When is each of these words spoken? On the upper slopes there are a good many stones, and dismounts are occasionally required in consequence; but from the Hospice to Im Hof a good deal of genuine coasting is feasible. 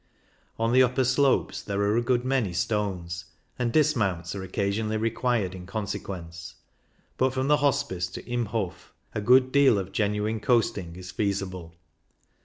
On 0.57 0.71
the 0.71 0.81
upper 0.81 1.03
slopes 1.03 1.61
there 1.61 1.81
are 1.81 1.95
a 1.95 2.01
good 2.01 2.25
many 2.25 2.53
stones, 2.53 3.25
and 3.59 3.71
dismounts 3.71 4.33
are 4.33 4.41
occasionally 4.41 4.97
required 4.97 5.53
in 5.53 5.67
consequence; 5.67 6.55
but 7.17 7.35
from 7.35 7.47
the 7.49 7.57
Hospice 7.57 8.07
to 8.07 8.25
Im 8.25 8.47
Hof 8.47 8.95
a 9.13 9.21
good 9.21 9.51
deal 9.51 9.77
of 9.77 9.91
genuine 9.91 10.39
coasting 10.39 10.95
is 10.95 11.11
feasible. 11.11 11.75